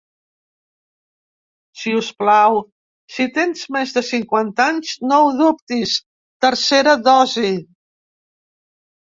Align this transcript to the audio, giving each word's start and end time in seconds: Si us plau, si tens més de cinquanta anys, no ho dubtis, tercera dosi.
Si 1.81 1.91
us 1.97 2.07
plau, 2.21 2.57
si 3.17 3.27
tens 3.35 3.61
més 3.75 3.93
de 3.99 4.03
cinquanta 4.09 4.67
anys, 4.71 4.95
no 5.13 5.21
ho 5.27 5.29
dubtis, 5.43 5.95
tercera 6.49 6.97
dosi. 7.11 7.55